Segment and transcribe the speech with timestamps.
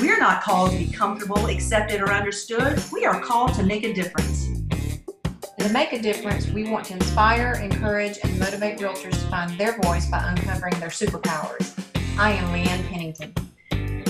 [0.00, 2.82] We're not called to be comfortable, accepted, or understood.
[2.92, 4.46] We are called to make a difference.
[4.46, 9.58] And to make a difference, we want to inspire, encourage, and motivate realtors to find
[9.58, 11.78] their voice by uncovering their superpowers.
[12.18, 13.34] I am Leigh Ann Pennington.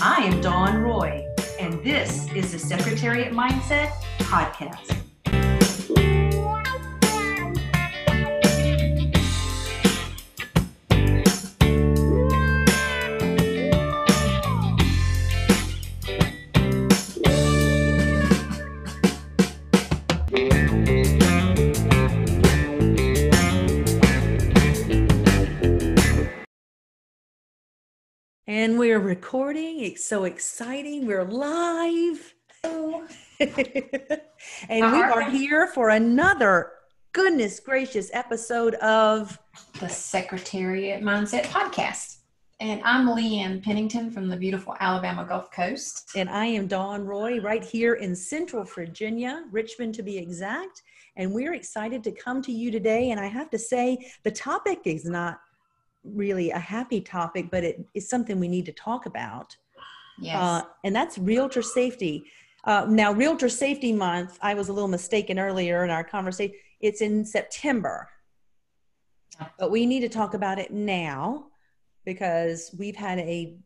[0.03, 1.27] I am Dawn Roy,
[1.59, 4.98] and this is the Secretariat Mindset Podcast.
[28.49, 29.81] And we're recording.
[29.81, 31.07] It's so exciting.
[31.07, 32.33] We're live.
[32.65, 33.05] and
[34.71, 36.73] we are here for another
[37.13, 39.39] goodness gracious episode of
[39.81, 42.21] the Secretariat Mindset Podcast.
[42.59, 46.13] And I'm Leigh Ann Pennington from the beautiful Alabama Gulf Coast.
[46.17, 50.85] And I am Dawn Roy right here in Central Virginia, Richmond to be exact.
[51.17, 53.11] And we're excited to come to you today.
[53.11, 55.39] And I have to say, the topic is not
[56.05, 59.57] really a happy topic, but it is something we need to talk about.
[60.21, 60.37] Yes.
[60.37, 62.25] Uh, and that's realtor safety.
[62.65, 66.55] Uh, now, Realtor Safety Month, I was a little mistaken earlier in our conversation.
[66.81, 68.09] It's in September.
[69.59, 71.47] But we need to talk about it now
[72.05, 73.57] because we've had a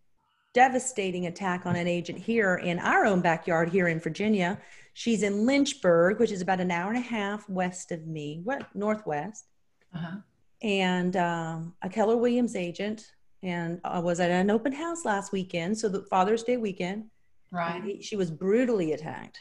[0.52, 4.58] devastating attack on an agent here in our own backyard here in Virginia.
[4.92, 8.67] She's in Lynchburg, which is about an hour and a half west of me, what
[8.74, 9.46] northwest.
[9.94, 10.17] uh-huh.
[10.62, 15.77] And um, a Keller Williams agent, and I was at an open house last weekend,
[15.77, 17.06] so the Father's Day weekend.
[17.50, 17.82] Right.
[17.82, 19.38] And She was brutally attacked,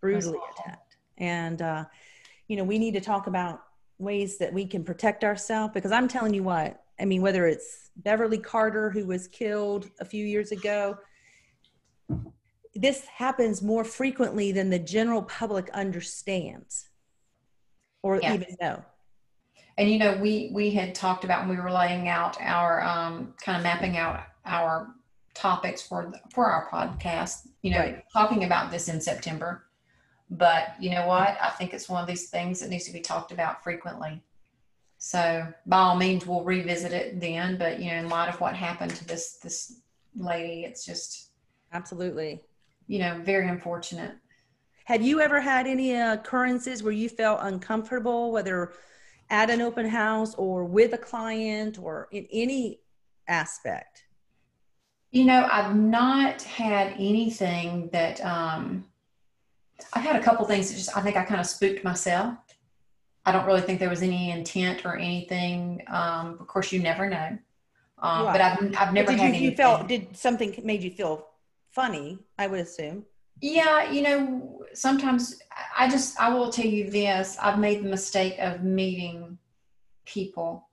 [0.00, 0.96] brutally attacked.
[1.18, 1.84] And, uh,
[2.48, 3.62] you know, we need to talk about
[3.98, 7.90] ways that we can protect ourselves because I'm telling you what, I mean, whether it's
[7.96, 10.98] Beverly Carter, who was killed a few years ago,
[12.74, 16.88] this happens more frequently than the general public understands
[18.02, 18.84] or even know.
[19.76, 23.34] And you know, we we had talked about when we were laying out our um,
[23.42, 24.94] kind of mapping out our
[25.34, 27.48] topics for the, for our podcast.
[27.62, 28.04] You know, Right.
[28.12, 29.64] talking about this in September.
[30.30, 31.36] But you know what?
[31.40, 34.22] I think it's one of these things that needs to be talked about frequently.
[34.98, 37.58] So by all means, we'll revisit it then.
[37.58, 39.80] But you know, in light of what happened to this this
[40.14, 41.30] lady, it's just
[41.72, 42.40] Absolutely.
[42.86, 44.12] you know very unfortunate.
[44.84, 48.72] Have you ever had any occurrences where you felt uncomfortable, whether
[49.30, 52.80] at an open house or with a client or in any
[53.28, 54.04] aspect?
[55.10, 58.84] You know, I've not had anything that um
[59.92, 62.36] I've had a couple things that just I think I kind of spooked myself.
[63.26, 65.82] I don't really think there was any intent or anything.
[65.88, 67.38] Um, of course, you never know.
[67.98, 69.56] Um, But I've I've never did had you, you anything.
[69.56, 71.26] felt did something made you feel
[71.70, 72.18] funny?
[72.38, 73.04] I would assume.
[73.40, 75.38] Yeah, you know, sometimes
[75.76, 77.36] I just I will tell you this.
[77.40, 79.38] I've made the mistake of meeting
[80.06, 80.68] people,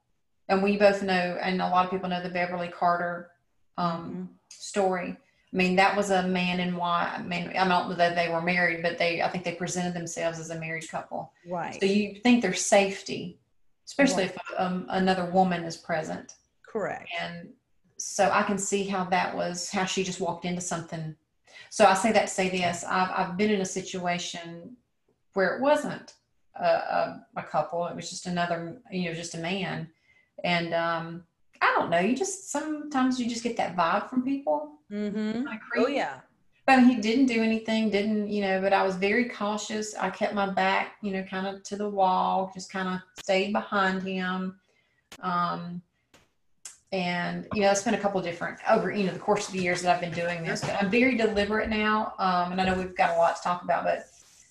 [0.47, 3.31] and we both know, and a lot of people know the Beverly Carter
[3.77, 5.17] um, story.
[5.53, 7.09] I mean, that was a man and wife.
[7.13, 9.93] I mean, I don't know that they were married, but they I think they presented
[9.93, 11.33] themselves as a married couple.
[11.47, 11.77] Right.
[11.79, 13.37] So you think there's safety,
[13.85, 16.35] especially if um, another woman is present.
[16.65, 17.09] Correct.
[17.19, 17.49] And
[17.97, 21.15] so I can see how that was how she just walked into something.
[21.71, 24.75] So I say that to say this: I've I've been in a situation
[25.33, 26.13] where it wasn't
[26.53, 29.89] a, a, a couple; it was just another, you know, just a man.
[30.43, 31.23] And um,
[31.61, 31.99] I don't know.
[31.99, 34.73] You just sometimes you just get that vibe from people.
[34.91, 35.47] Mm-hmm.
[35.77, 36.19] Oh yeah.
[36.65, 39.95] But he didn't do anything, didn't, you know, but I was very cautious.
[39.95, 43.51] I kept my back, you know, kind of to the wall, just kind of stayed
[43.51, 44.59] behind him.
[45.21, 45.81] Um,
[46.91, 49.61] and, you know, it's been a couple different over, you know, the course of the
[49.61, 52.13] years that I've been doing this, but I'm very deliberate now.
[52.19, 54.07] Um, and I know we've got a lot to talk about, but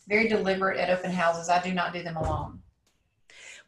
[0.08, 1.48] very deliberate at open houses.
[1.48, 2.60] I do not do them alone.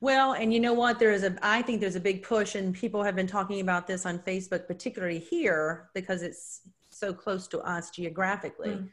[0.01, 0.99] Well, and you know what?
[0.99, 3.87] There is a, I think there's a big push, and people have been talking about
[3.87, 8.71] this on Facebook, particularly here because it's so close to us geographically.
[8.71, 8.89] Mm.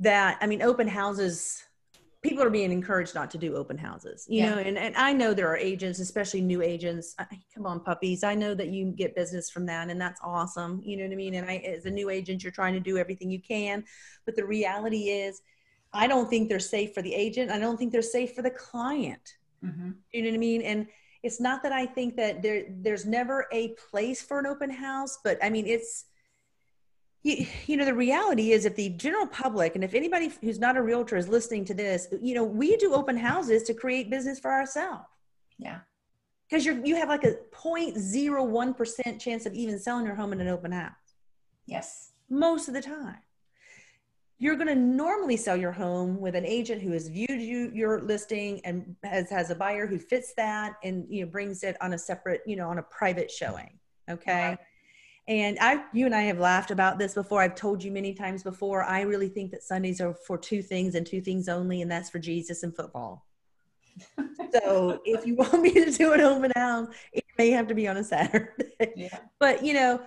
[0.00, 1.64] That, I mean, open houses,
[2.24, 4.54] people are being encouraged not to do open houses, you Yeah.
[4.54, 7.14] know, and, and I know there are agents, especially new agents.
[7.18, 8.24] I, come on, puppies.
[8.24, 10.80] I know that you get business from that, and that's awesome.
[10.84, 11.34] You know what I mean?
[11.34, 13.84] And I, as a new agent, you're trying to do everything you can.
[14.26, 15.42] But the reality is,
[15.92, 17.52] I don't think they're safe for the agent.
[17.52, 19.34] I don't think they're safe for the client.
[19.62, 20.62] hmm You know what I mean?
[20.62, 20.86] And
[21.22, 25.18] it's not that I think that there there's never a place for an open house,
[25.24, 26.04] but I mean it's
[27.24, 30.76] you, you know the reality is if the general public and if anybody who's not
[30.76, 34.38] a realtor is listening to this you know we do open houses to create business
[34.38, 35.04] for ourselves
[35.58, 35.80] Yeah.
[36.48, 40.48] because you're you have like a 0.01% chance of even selling your home in an
[40.48, 40.92] open house
[41.66, 42.12] Yes.
[42.28, 43.18] most of the time
[44.38, 48.02] you're going to normally sell your home with an agent who has viewed you your
[48.02, 51.94] listing and has has a buyer who fits that and you know brings it on
[51.94, 53.78] a separate you know on a private showing
[54.10, 54.58] okay Right.
[55.26, 57.40] And i you and i have laughed about this before.
[57.40, 58.82] I've told you many times before.
[58.84, 62.10] I really think that sundays are for two things and two things only and that's
[62.10, 63.26] for jesus and football.
[64.52, 67.88] So if you want me to do an open house it may have to be
[67.88, 68.92] on a saturday.
[68.96, 69.18] Yeah.
[69.38, 70.02] but you know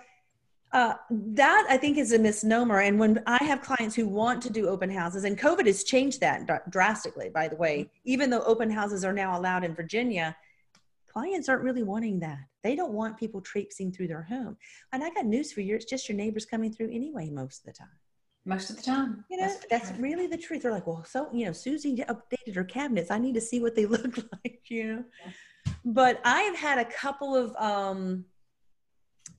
[0.73, 2.81] uh, that i think is a misnomer.
[2.81, 6.19] And when i have clients who want to do open houses and covid has changed
[6.21, 10.35] that dr- drastically by the way even though open houses are now allowed in virginia
[11.11, 12.37] clients aren't really wanting that
[12.67, 14.57] they don't want people traipsing through their home.
[14.91, 17.65] And i got news for you it's just your neighbors coming through anyway most of
[17.67, 17.97] the time.
[18.45, 19.23] Most of the time.
[19.31, 20.63] you know for that's really the truth.
[20.63, 23.09] They're like well so you know susie updated her cabinets.
[23.09, 25.03] I need to see what they look like you know?
[25.85, 28.25] But i've had a couple of um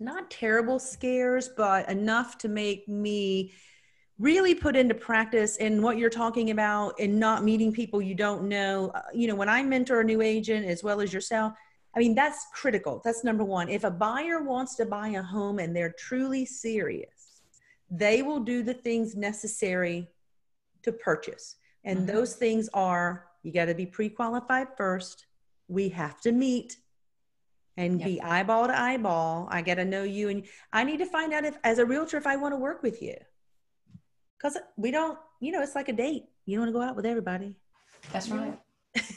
[0.01, 3.53] not terrible scares but enough to make me
[4.19, 8.43] really put into practice in what you're talking about and not meeting people you don't
[8.49, 8.91] know.
[8.95, 11.53] Uh, you know when i mentor a new agent as well as yourself
[11.99, 13.03] i mean that's critical.
[13.05, 13.69] That's number one.
[13.69, 17.19] If a buyer wants to buy a home and they're truly serious
[17.91, 20.09] they will do the things necessary
[20.83, 21.57] to purchase.
[21.85, 22.07] And Mhm.
[22.07, 25.27] those things are you got to be pre-qualified first.
[25.69, 26.77] We have to meet
[27.77, 29.49] and be eyeball to eyeball.
[29.51, 32.17] I got to know you and i need to find out if as a realtor
[32.17, 33.17] if i want to work with you.
[34.37, 36.25] Because we don't you know it's like a date.
[36.47, 37.55] You don't want to go out with everybody.
[38.13, 38.59] That's right.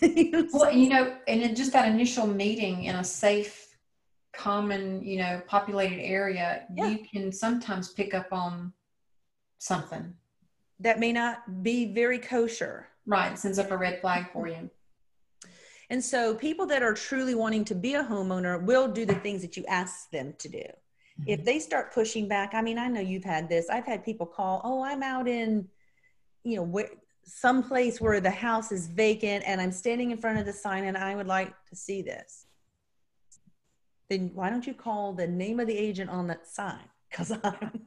[0.53, 3.67] Well, you know, and in just that initial meeting in a safe,
[4.33, 6.87] common, you know, populated area, Yeah.
[6.87, 8.73] you can sometimes pick up on
[9.59, 10.15] something.
[10.79, 13.37] that may not be very kosher Right.
[13.37, 14.69] Sends up a red flag for you.
[15.89, 19.41] And so people that are truly wanting to be a homeowner will do the things
[19.41, 20.63] that you ask them to do.
[21.27, 21.45] If mm-hmm.
[21.45, 23.69] they start pushing back, I mean, I know you've had this.
[23.69, 25.67] I've had people call, "Oh, I'm out in,
[26.43, 26.89] you know, where
[27.31, 30.83] some place where the house is vacant and I'm standing in front of the sign
[30.85, 32.45] and I would like to see this."
[34.09, 36.79] Then why don't you call the name of the agent on that sign?
[37.43, 37.81] I'm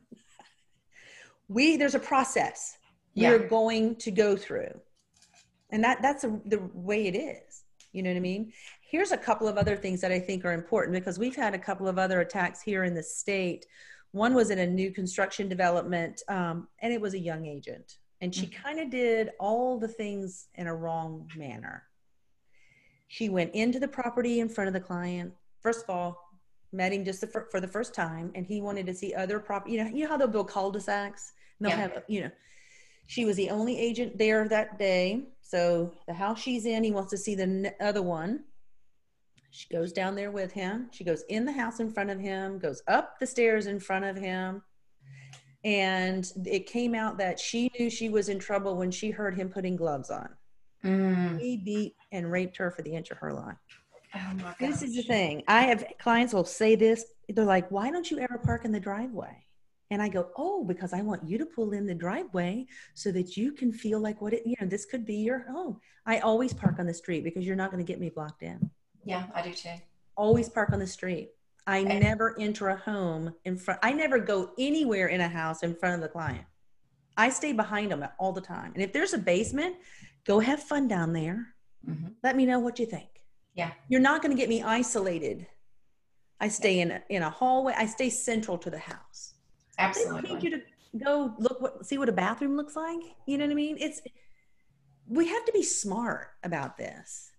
[1.48, 2.76] we there's a process
[3.14, 3.30] Yeah.
[3.30, 4.80] we're going to go through.
[5.70, 7.62] And that that's a, the way it is.
[7.92, 8.52] You know what I mean?
[8.80, 11.58] Here's a couple of other things that I think are important because we've had a
[11.58, 13.66] couple of other attacks here in the state.
[14.12, 18.34] One was in a new construction development, um, and it was a young agent, and
[18.34, 18.62] she mm-hmm.
[18.62, 21.82] kind of did all the things in a wrong manner.
[23.08, 25.30] She went into the property in front of the client.
[25.60, 26.18] First of all,
[26.72, 29.38] met him just the fir- for the first time, and he wanted to see other
[29.38, 29.74] property.
[29.74, 31.34] You know, you know how they'll build cul-de-sacs.
[31.58, 31.82] And they'll Yeah.
[31.82, 32.30] have, you know,
[33.08, 35.28] she was the only agent there that day.
[35.42, 38.44] So the house she's in, he wants to see the n- other one.
[39.50, 40.88] She goes down there with him.
[40.92, 44.06] She goes in the house in front of him, goes up the stairs in front
[44.06, 44.62] of him.
[45.64, 49.48] And it came out that she knew she was in trouble when she heard him
[49.48, 50.28] putting gloves on.
[50.84, 51.40] Mm.
[51.40, 53.56] He beat and raped her for the inch of her life.
[54.14, 55.42] Oh This is the thing.
[55.48, 57.04] I have clients will say this.
[57.28, 59.44] They're like, why don't you ever park in the driveway?
[59.90, 63.36] And I go, oh, because I want you to pull in the driveway so that
[63.36, 65.80] you can feel like what it, you know, this could be your home.
[66.06, 68.70] I always park on the street because you're not going to get me blocked in.
[69.04, 69.70] Yeah, I do too.
[70.16, 71.30] Always park on the street.
[71.66, 71.98] I Okay.
[71.98, 73.80] never enter a home in front.
[73.82, 76.44] I never go anywhere in a house in front of the client.
[77.16, 78.72] I stay behind them all the time.
[78.74, 79.76] And if there's a basement,
[80.26, 81.54] go have fun down there.
[81.84, 83.08] hmm Let me know what you think.
[83.54, 83.72] Yeah.
[83.88, 85.46] You're not going to get me isolated.
[86.40, 87.74] I stay in a, in a hallway.
[87.76, 89.34] I stay central to the house.
[89.78, 90.20] Absolutely.
[90.22, 90.64] They don't need you to
[91.04, 93.00] go look what see what a bathroom looks like.
[93.26, 93.76] You know what I mean?
[93.78, 94.00] It's
[95.06, 97.30] we have to be smart about this.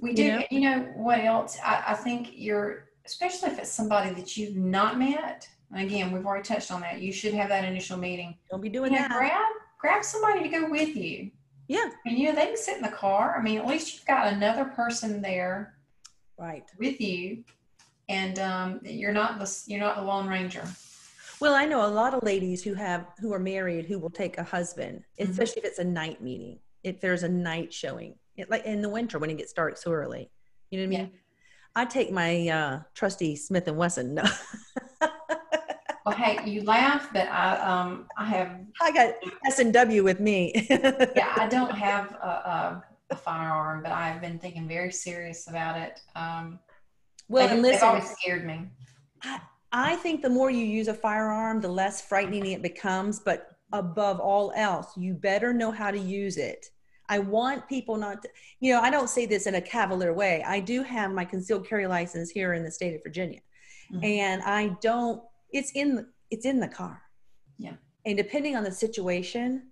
[0.00, 0.28] We You do.
[0.30, 0.42] know?
[0.50, 1.58] You know what else?
[1.64, 5.48] I, I think you're, especially if it's somebody that you've not met.
[5.72, 7.00] And again, we've already touched on that.
[7.00, 8.36] You should have that initial meeting.
[8.50, 9.10] Don't be You doing know, that.
[9.10, 9.42] grab
[9.78, 11.30] grab somebody to go with you.
[11.68, 13.36] Yeah, And you know, they can sit in the car.
[13.38, 15.74] I mean, at least you've got another person there
[16.38, 16.64] right.
[16.78, 17.44] with you,
[18.08, 20.64] and um, you're not the you're not the lone ranger.
[21.40, 24.38] Well, I know a lot of ladies who have who are married who will take
[24.38, 25.28] a husband, Mhm.
[25.30, 26.58] especially if it's a night meeting.
[26.84, 29.92] If there's a night showing, it, like in the winter when it gets dark so
[29.92, 30.30] early,
[30.70, 31.08] you know what I Yeah.
[31.78, 34.14] I take my uh, trusty Smith and Wesson.
[34.14, 34.24] No.
[36.06, 39.12] Well, hey, you laugh, but I um I have I got
[39.46, 40.66] S and W with me.
[40.70, 45.78] yeah I don't have a, a, a firearm, but I've been thinking very serious about
[45.78, 46.00] it.
[46.16, 46.60] Um,
[47.28, 48.70] well, and listen, always scared me.
[49.70, 53.20] I think the more you use a firearm, the less frightening it becomes.
[53.20, 56.70] But above all else, you better know how to use it.
[57.08, 58.28] I want people not to,
[58.60, 60.44] you know, I don't say this in a cavalier way.
[60.46, 63.40] I do have my concealed carry license here in the state of Virginia.
[63.92, 64.04] Mm-hmm.
[64.04, 67.02] And I don't, it's in the, it's in the car.
[67.58, 67.74] Yeah.
[68.04, 69.70] And depending on the situation,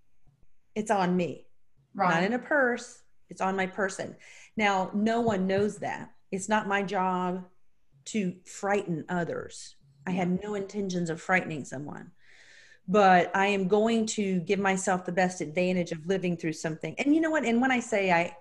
[0.75, 1.47] it's on me.
[1.95, 2.15] Right.
[2.15, 4.17] Not in a purse, it's on my person.
[4.57, 6.11] Now, no one knows that.
[6.33, 7.45] It's not my job
[8.07, 9.77] to frighten others.
[10.07, 12.13] I have no intentions of frightening someone
[12.89, 16.95] but I am going to give myself the best advantage of living through something.
[16.99, 17.45] And you know what?
[17.45, 18.37] And when I say I,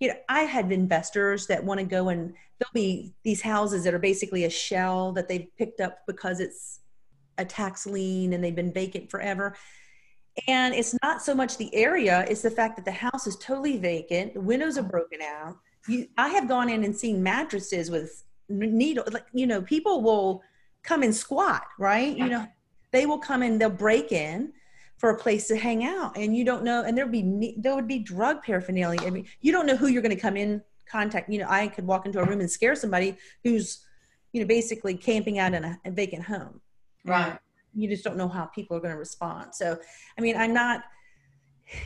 [0.00, 3.94] you know, I had investors that want to go and there'll be these houses that
[3.94, 6.80] are basically a shell that they've picked up because it's
[7.38, 9.56] a tax lien and they've been vacant forever.
[10.46, 13.76] And it's not so much the area, it's the fact that the house is totally
[13.76, 15.56] vacant, the windows are broken out.
[15.88, 20.42] You, I have gone in and seen mattresses with needle, like, you know, people will
[20.84, 22.16] come and squat, right?
[22.16, 22.46] You know,
[22.90, 24.52] they will come in they'll break in
[24.96, 26.16] for a place to hang out.
[26.16, 29.00] And you don't know and there'll be there would be drug paraphernalia.
[29.06, 31.68] I mean, you don't know who you're going to come in contact you know i
[31.68, 33.14] could walk into a room and scare somebody
[33.44, 33.86] who's
[34.32, 36.60] you know basically camping out in a, a vacant home.
[37.04, 37.38] Right.
[37.74, 39.54] You just don't know how people are going to respond.
[39.54, 39.78] So
[40.16, 40.82] i mean i'm not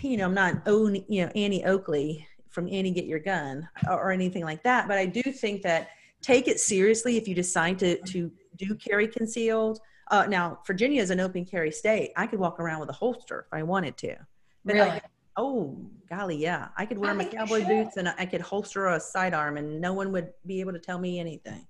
[0.00, 3.94] you know i'm not own you know annie oakley from annie get your gun or,
[3.94, 5.88] or anything like that but i do think that
[6.20, 9.80] take it seriously if you decide to to do carry concealed
[10.12, 12.12] uh, now, Virginia is an open carry state.
[12.16, 14.14] I could walk around with a holster if I wanted to.
[14.62, 15.00] But really?
[15.38, 16.68] Oh, golly, yeah.
[16.76, 19.94] I could wear I my cowboy boots and I could holster a sidearm and no
[19.94, 21.66] one would be able to tell me anything.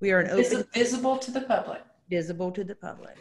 [0.00, 0.44] We are an open.
[0.44, 0.52] Car.
[0.52, 1.82] Is it visible to the public.
[2.08, 3.18] Visible to the public.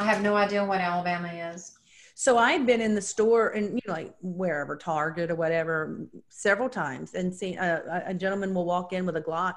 [0.00, 1.78] I have no idea what Alabama is.
[2.16, 6.68] So I've been in the store and you know, like wherever Target or whatever, several
[6.68, 9.54] times, and seen a, a gentleman will walk in with a Glock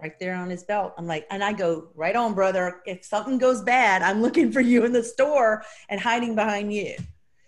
[0.00, 0.94] right there on his belt.
[0.98, 2.80] I'm like, and I go, right on, brother.
[2.86, 6.94] If something goes bad, I'm looking for you in the store and hiding behind you.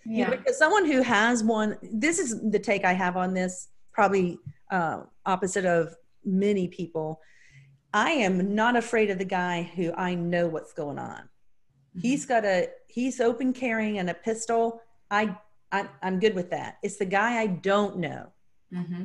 [0.05, 0.29] Yeah.
[0.29, 4.39] Because someone who has one, this is the take I have on this, probably
[4.71, 7.19] uh, opposite of many people.
[7.93, 11.17] I am not afraid of the guy who I know what's going on.
[11.17, 11.99] Mm-hmm.
[11.99, 14.81] He's got a, he's open carrying and a pistol.
[15.11, 15.35] I,
[15.71, 16.77] I I'm good with that.
[16.83, 18.31] It's the guy I don't know.
[18.73, 19.03] Mm-hmm.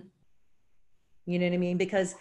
[1.26, 1.76] You know what I mean?
[1.76, 2.14] Because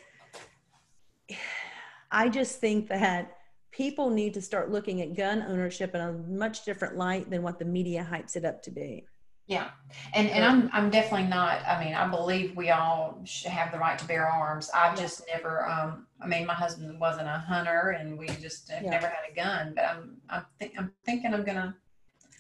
[2.12, 3.38] I just think that
[3.72, 7.58] people need to start looking at gun ownership in a much different light than what
[7.58, 9.06] the media hypes it up to be.
[9.48, 9.72] Yeah,
[10.14, 11.66] and and I'm I'm definitely not.
[11.68, 14.70] I mean, I believe we all should have the right to bear arms.
[14.74, 15.68] I've just never.
[15.68, 18.90] Um, I mean, my husband wasn't a hunter, and we just yeah.
[18.90, 19.74] never had a gun.
[19.76, 21.76] But I'm I'm, th- I'm thinking I'm gonna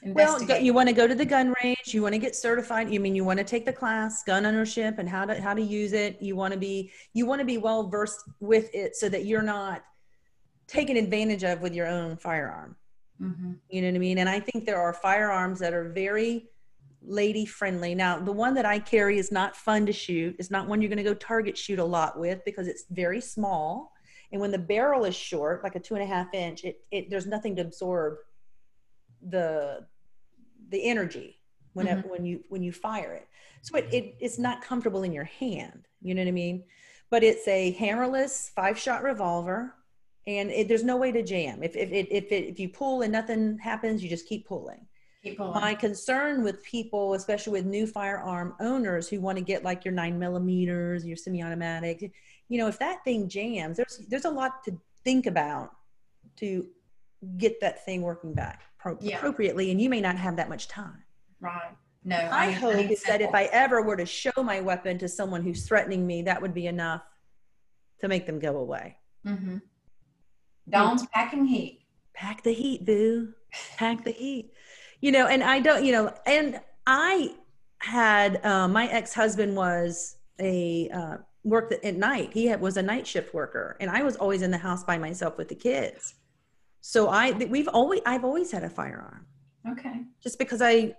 [0.04, 1.94] well, you want to go to the gun range.
[1.94, 2.92] You want to get certified.
[2.92, 5.62] You mean you want to take the class, gun ownership, and how to how to
[5.62, 6.22] use it.
[6.22, 9.44] You want to be you want to be well versed with it so that you're
[9.44, 9.84] not
[10.68, 12.76] taken advantage of with your own firearm.
[13.22, 13.54] Mm-hmm.
[13.70, 14.18] You know what I mean?
[14.18, 16.50] And I think there are firearms that are very
[17.04, 17.94] lady friendly.
[17.94, 20.36] Now, the one that I carry is not fun to shoot.
[20.40, 23.22] It's not one you're going to go target shoot a lot with because it's very
[23.22, 23.92] small.
[24.32, 27.10] And when the barrel is short, like a two and a half inch, it, it
[27.10, 28.16] there's nothing to absorb
[29.30, 29.86] the
[30.72, 31.40] the energy
[31.74, 32.10] when mm-hmm.
[32.10, 33.28] when you when you fire it.
[33.62, 35.88] So it, it it's not comfortable in your hand.
[36.02, 36.64] You know what i mean?
[37.10, 39.76] But it's a hammerless five shot revolver
[40.28, 41.64] and it, there's no way to jam.
[41.64, 44.86] If if, if, if, it, if you pull and nothing happens you just keep pulling.
[45.24, 45.62] Keep pulling.
[45.62, 49.94] My concern with people, especially with new firearm owners who want to get like your
[49.94, 52.12] nine millimeters, your semi-automatic,
[52.50, 55.72] you know, if that thing jams, there's there's a lot to think about
[56.38, 56.66] to
[57.38, 59.18] get that thing working back pro- yeah.
[59.18, 61.04] appropriately, and you may not have that much time.
[61.40, 61.76] Right.
[62.04, 62.16] No.
[62.16, 65.44] I, I hope is that if I ever were to show my weapon to someone
[65.44, 67.04] who's threatening me, that would be enough
[68.00, 68.98] to make them go away.
[69.26, 69.58] Mm-hmm.
[70.70, 71.86] Dawn's packing heat.
[72.16, 73.34] Pack the heat, boo.
[73.78, 74.54] Pack the heat.
[75.00, 77.36] You know, and I don't, you know, and I
[77.80, 82.32] had uh, my ex-husband was a uh, worked at night.
[82.34, 84.98] He had, was a night shift worker, and I was always in the house by
[84.98, 86.16] myself with the kids.
[86.82, 89.26] So I we've always I've always had a firearm.
[89.70, 90.02] Okay.
[90.22, 90.96] Just because I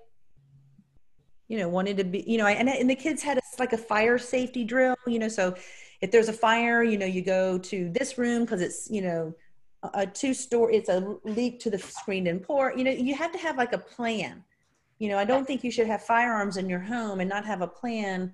[1.48, 3.72] you know wanted to be you know I, and and the kids had a, like
[3.72, 5.54] a fire safety drill, you know, so
[6.02, 9.32] if there's a fire, you know, you go to this room because it's, you know,
[9.94, 12.76] a two store it's a leak to the screened in port.
[12.76, 14.44] You know, you have to have like a plan.
[14.98, 17.62] You know, I don't think you should have firearms in your home and not have
[17.62, 18.32] a plan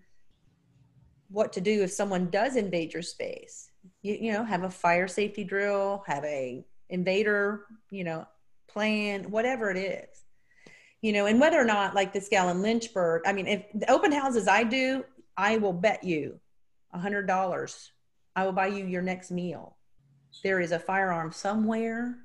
[1.31, 3.71] what to do if someone does invade your space.
[4.02, 8.26] You, you know, have a fire safety drill, have a invader, you know,
[8.68, 10.25] plan, whatever it is.
[11.00, 13.90] You know, and whether or not like this gal in Lynchburg, I mean, if the
[13.90, 15.04] open houses I do,
[15.37, 16.40] I will bet you
[16.92, 17.92] a hundred dollars
[18.35, 19.76] I will buy you your next meal.
[20.45, 22.16] there is a firearm somewhere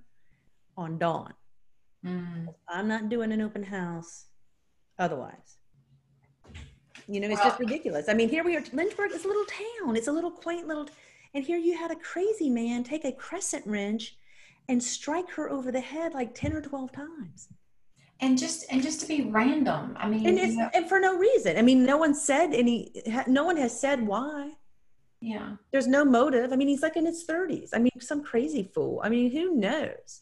[0.77, 1.33] on dawn.
[2.05, 2.53] Mm.
[2.69, 4.25] I'm not doing an open house
[4.99, 5.57] otherwise.
[7.07, 8.09] You know, it's Well- just ridiculous.
[8.09, 8.63] I mean, here we are.
[8.73, 9.95] Lynchburg is a little town.
[9.95, 10.87] It's a little quaint little,
[11.33, 14.15] and here you had a crazy man take a crescent wrench
[14.69, 17.49] and strike her over the head like 10 or 12 times.
[18.19, 19.95] And just and just to be random.
[19.99, 21.57] I mean, And you know, and for no reason.
[21.57, 22.93] I mean, no one said any
[23.27, 24.51] no one has said why.
[25.19, 25.55] yeah.
[25.71, 26.53] There's no motive.
[26.53, 27.71] I mean, he's like in his 30s.
[27.73, 29.01] I mean, some crazy fool.
[29.03, 30.21] I mean, who knows?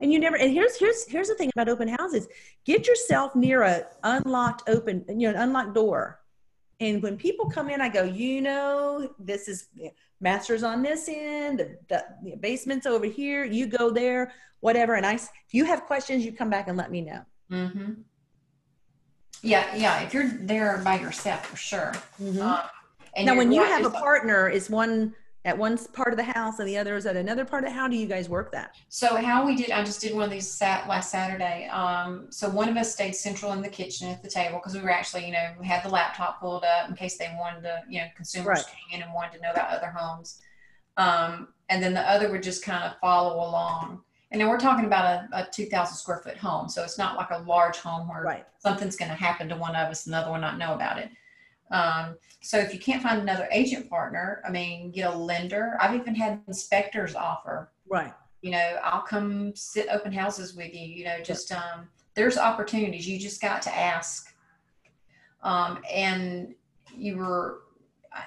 [0.00, 2.26] And you never and here's here's here's the thing about open houses.
[2.64, 6.20] Get yourself near a unlocked open, you know, an unlocked door.
[6.80, 9.68] And when people come in, I go, you know, this is
[10.20, 14.94] master's on this end, the, the, the basement's over here, you go there, whatever.
[14.94, 17.22] And I, if you have questions, you come back and let me know.
[17.50, 17.92] Mm-hmm.
[19.42, 20.00] Yeah, yeah.
[20.02, 21.92] If you're there by yourself, for sure.
[22.20, 22.60] Um,
[23.14, 25.14] and now, when you have a partner, is one
[25.46, 27.86] at one part of the house and the other is at another part of how
[27.86, 28.74] do you guys work that?
[28.88, 31.68] So how we did, I just did one of these sat last Saturday.
[31.68, 34.80] Um, so one of us stayed central in the kitchen at the table because we
[34.80, 37.80] were actually, you know, we had the laptop pulled up in case they wanted to,
[37.88, 38.64] you know, consumers Right.
[38.66, 40.40] came in and wanted to know about other homes.
[40.96, 44.00] Um, and then the other would just kind of follow along.
[44.32, 47.30] And then we're talking about a, a 2,000 square foot home, so it's not like
[47.30, 48.44] a large home where Right.
[48.58, 51.10] something's going to happen to one of us, another one not know about it.
[51.70, 55.76] Um, so if you can't find another agent partner, I mean, get a lender.
[55.80, 57.72] I've even had inspectors offer.
[57.88, 58.12] Right.
[58.42, 63.06] you know i'll come sit open houses with you you know just um there's opportunities.
[63.06, 64.34] You just got to ask.
[65.42, 66.54] Um and
[66.96, 67.60] you were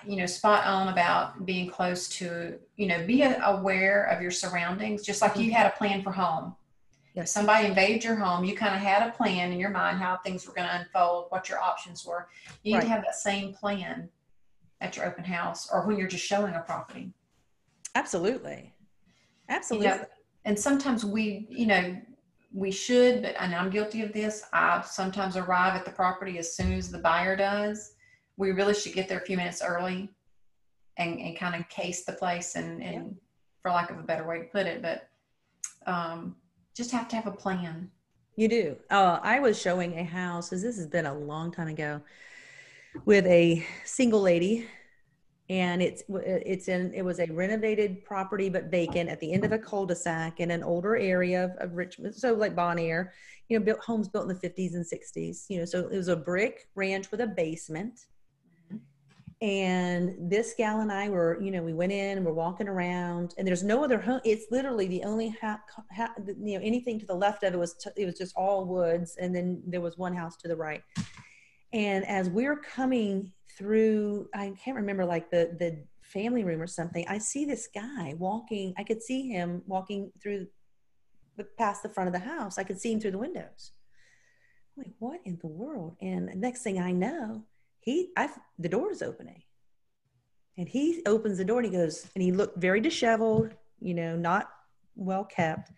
[0.07, 5.03] you know spot on about being close to you know be aware of your surroundings
[5.03, 6.55] just like you had a plan for home
[7.15, 10.17] if somebody invaded your home you kind of had a plan in your mind how
[10.17, 12.27] things were going to unfold what your options were
[12.63, 12.83] you need Right.
[12.83, 14.09] to have that same plan
[14.81, 17.11] at your open house or when you're just showing a property
[17.95, 18.73] Absolutely.
[19.49, 19.87] Absolutely.
[19.89, 20.05] You know,
[20.45, 21.99] and sometimes we, you know,
[22.53, 24.43] we should, but and I'm guilty of this.
[24.53, 27.93] I sometimes arrive at the property as soon as the buyer does.
[28.37, 30.09] We really should get there a few minutes early
[30.97, 33.15] and, and kind of case the place and, and
[33.61, 35.09] for lack of a better way to put it, but
[35.85, 36.35] um,
[36.79, 37.91] just have to have a plan.
[38.37, 38.77] You do.
[38.89, 42.01] Uh, I was showing a house, this has been a long time ago,
[43.03, 44.65] with a single lady,
[45.49, 49.51] and it's it's in it was a renovated property but vacant at the end of
[49.51, 53.11] a cul-de-sac in an older area of, of Richmond, so like Bon Air,
[53.49, 55.49] you know, built homes built in the 50s and 60s.
[55.49, 58.05] You know, so it was a brick ranch with a basement.
[59.41, 63.35] And this gal and I were, you know, we went in and we're walking around,
[63.37, 64.19] and there's no other home.
[64.25, 65.61] It's literally the only ha-
[65.95, 68.65] ha- you know, anything to the left of it was t- it was just all
[68.65, 70.83] woods, and then there was one house to the right.
[71.71, 77.05] And as we're coming through, I can't remember like the the family room or something.
[77.07, 78.73] I see this guy walking.
[78.77, 80.47] I could see him walking through,
[81.57, 82.57] past the front of the house.
[82.57, 83.71] I could see him through the windows.
[84.75, 85.95] I'm like, what in the world?
[86.01, 87.43] And the next thing I know,
[87.79, 89.43] he I the door is opening.
[90.57, 94.17] And he opens the door and he goes, and he looked very disheveled, you know,
[94.17, 94.49] not
[94.95, 95.71] well kept.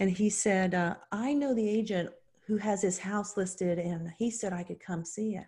[0.00, 2.10] And he said, uh, I know the agent
[2.46, 5.46] who has his house listed, and he said I could come see it.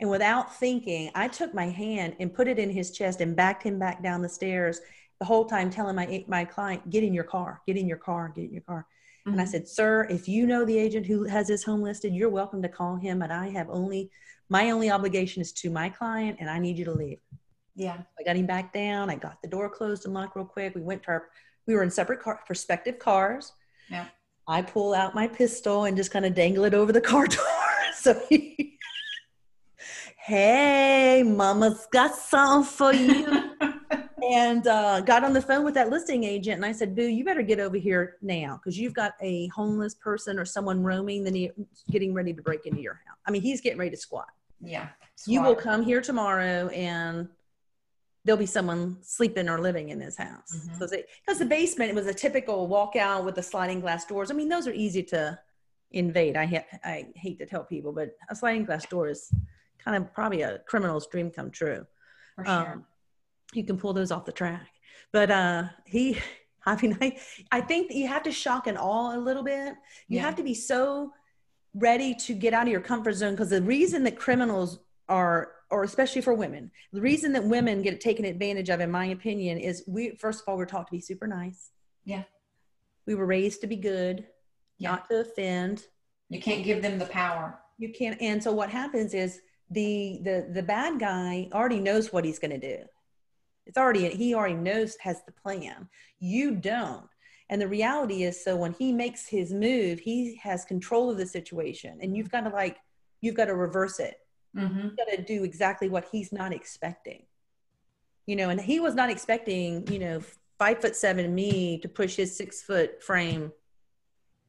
[0.00, 3.62] And without thinking, I took my hand and put it in his chest and backed
[3.62, 4.80] him back down the stairs
[5.18, 8.32] the whole time telling my my client, get in your car, get in your car,
[8.34, 8.86] get in your car.
[9.24, 9.48] And I Mhm.
[9.48, 12.68] said, Sir, if you know the agent who has his home listed, you're welcome to
[12.68, 13.22] call him.
[13.22, 14.10] And I have only,
[14.48, 17.18] my only obligation is to my client, and I need you to leave.
[17.74, 18.02] yeah.
[18.18, 19.08] I got him back down.
[19.10, 20.74] I got the door closed and locked real quick.
[20.74, 21.28] We went to our,
[21.66, 23.52] we were in separate car, prospective cars.
[23.88, 24.08] Yeah.
[24.48, 27.44] I pull out my pistol and just kind of dangle it over the car door.
[27.94, 28.78] So he,
[30.16, 33.50] hey, mama's got something for you.
[34.32, 37.22] and uh, got on the phone with that listing agent and I said, Boo, you
[37.24, 41.50] better get over here now because you've got a homeless person or someone roaming the
[41.90, 43.18] getting ready to break into your house.
[43.26, 44.28] I mean, he's getting ready to squat.
[44.60, 44.88] yeah.
[45.26, 47.28] You will come here tomorrow and
[48.24, 50.50] there'll be someone sleeping or living in this house.
[50.68, 50.78] Mhm.
[50.78, 50.86] So
[51.24, 54.30] because the basement it was a typical walkout with the sliding glass doors.
[54.30, 55.38] I mean, those are easy to
[55.92, 56.36] invade.
[56.36, 59.30] I ha- I hate to tell people, but a sliding glass door is
[59.78, 61.86] kind of probably a criminal's dream come true.
[62.36, 62.72] For sure.
[62.72, 62.86] Um,
[63.54, 64.68] you can pull those off the track.
[65.12, 66.18] But uh, he,
[66.66, 67.18] I mean, I,
[67.50, 69.74] I think that you have to shock and awe a little bit.
[70.08, 70.22] You Yeah.
[70.22, 71.12] have to be so
[71.74, 75.84] ready to get out of your comfort zone because the reason that criminals are, or
[75.84, 79.82] especially for women, the reason that women get taken advantage of, in my opinion, is
[79.86, 81.70] we, first of all, we're taught to be super nice.
[82.04, 82.24] Yeah.
[83.06, 84.26] We were raised to be good,
[84.78, 84.92] Yeah.
[84.92, 85.84] not to offend
[86.28, 87.58] you can't give them the power.
[87.78, 92.24] you can't and so what happens is the the the bad guy already knows what
[92.24, 92.82] he's going to do
[93.66, 95.88] It's already he already knows has the plan.
[96.18, 97.06] You don't.
[97.48, 101.26] And the reality is, so when he makes his move, he has control of the
[101.26, 102.78] situation, and you've got to like,
[103.20, 104.16] you've got to reverse it.
[104.56, 104.80] Mm-hmm.
[104.80, 107.24] You've got to do exactly what he's not expecting.
[108.26, 110.22] You know, and he was not expecting, you know,
[110.58, 113.52] five foot seven me to push his six foot frame.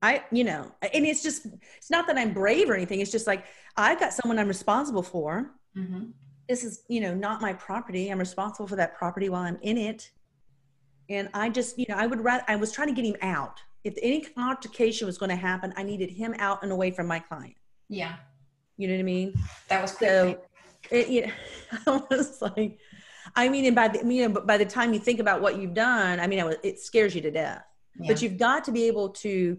[0.02, 1.48] I, you know, and it's just,
[1.78, 3.00] it's not that I'm brave or anything.
[3.00, 3.46] It's just like
[3.76, 5.52] I've got someone I'm responsible for.
[5.78, 6.12] Mm-hmm.
[6.50, 8.10] This is, you know, not my property.
[8.10, 10.12] I'm responsible for that property while I'm in it
[11.10, 13.60] and I just, you know, I would rather, I was trying to get him out.
[13.84, 17.20] If any altercation was going to happen, I needed him out and away from my
[17.20, 17.56] client.
[17.90, 18.16] Yeah.
[18.78, 19.34] You know what I mean?
[19.68, 20.10] That was quick.
[20.10, 20.42] So
[20.92, 21.22] it, you
[21.86, 22.80] know, I was like,
[23.36, 25.74] I mean, and by the, you know, by the time you think about what you've
[25.74, 27.64] done, I mean, it, it scares you to death.
[28.00, 28.08] Yeah.
[28.08, 29.58] But you've got to be able to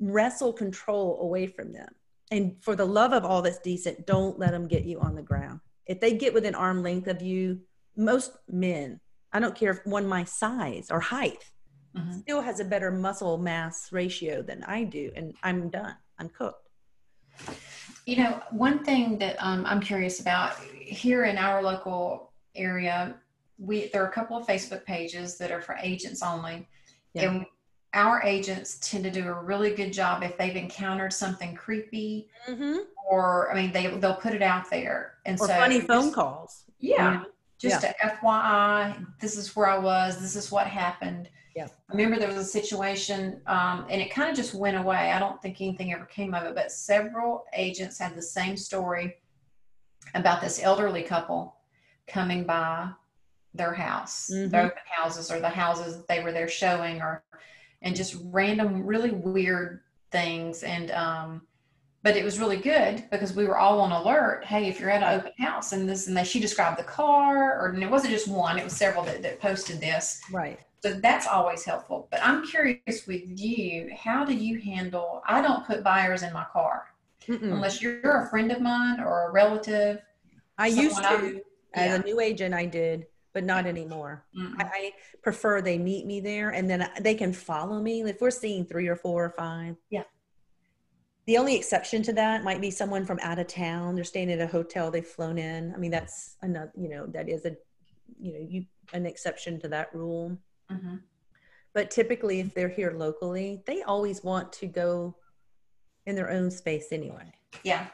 [0.00, 1.88] wrestle control away from them.
[2.32, 5.22] And for the love of all that's decent, don't let them get you on the
[5.22, 5.60] ground.
[5.86, 7.60] If they get within arm length of you,
[7.96, 9.00] most men
[9.32, 11.44] I don't care if one my size or height
[11.96, 12.18] mm-hmm.
[12.20, 15.94] still has a better muscle mass ratio than I do, and I'm done.
[16.18, 16.68] I'm cooked.
[18.06, 23.14] You know, one thing that um, I'm curious about here in our local area,
[23.58, 26.66] we there are a couple of Facebook pages that are for agents only,
[27.14, 27.30] yeah.
[27.30, 27.46] and
[27.92, 32.78] our agents tend to do a really good job if they've encountered something creepy mm-hmm.
[33.08, 36.64] or i mean they they'll put it out there and or so funny phone calls
[36.78, 37.24] yeah
[37.60, 37.92] just yeah.
[38.02, 41.28] a FYI, this is where I was, this is what happened.
[41.54, 41.66] Yeah.
[41.66, 45.12] I remember there was a situation, um, and it kind of just went away.
[45.12, 49.16] I don't think anything ever came of it, but several agents had the same story
[50.14, 51.56] about this elderly couple
[52.06, 52.88] coming by
[53.52, 54.48] their house, mm-hmm.
[54.48, 57.22] the open houses, or the houses that they were there showing, or
[57.82, 60.62] and just random, really weird things.
[60.62, 61.42] And um,
[62.02, 64.44] but it was really good because we were all on alert.
[64.44, 67.60] Hey, if you're at an open house and this and that, she described the car,
[67.60, 70.20] or and it wasn't just one; it was several that, that posted this.
[70.32, 70.58] Right.
[70.82, 72.08] So that's always helpful.
[72.10, 75.22] But I'm curious with you, how do you handle?
[75.26, 76.86] I don't put buyers in my car
[77.28, 77.52] Mm-mm.
[77.52, 80.00] unless you're a friend of mine or a relative.
[80.56, 81.42] I used to, I,
[81.74, 81.94] as yeah.
[81.96, 84.24] a new agent, I did, but not anymore.
[84.58, 88.02] I, I, prefer they meet me there, and then they can follow me.
[88.02, 90.02] If we're seeing three or four or five, yeah,
[91.26, 93.94] the only exception to that might be someone from out of town.
[93.94, 95.72] They're staying at a hotel they've flown in.
[95.74, 97.56] I mean, that's another, you know, that is a,
[98.18, 100.36] you know, you an exception to that rule.
[100.72, 100.96] Mm-hmm.
[101.72, 105.14] But typically, if they're here locally, they always want to go
[106.06, 107.32] in their own space anyway.
[107.62, 107.86] Yeah.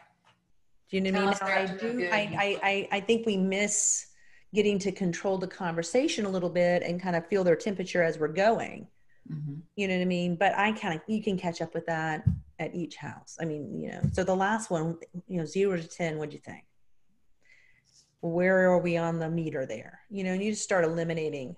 [0.88, 1.70] Do you know what I mean?
[1.70, 2.08] I do.
[2.10, 4.06] I, I, I, I think we miss
[4.54, 8.18] getting to control the conversation a little bit and kind of feel their temperature as
[8.18, 8.86] we're going.
[9.32, 9.54] Mm-hmm.
[9.74, 10.36] You know what I mean?
[10.36, 12.24] But I kind of, you can catch up with that
[12.58, 13.36] at each house.
[13.40, 16.40] I mean, you know, so the last one, you know, zero to 10, what'd you
[16.40, 16.64] think?
[18.20, 20.00] Where are we on the meter there?
[20.10, 21.56] You know, and you just start eliminating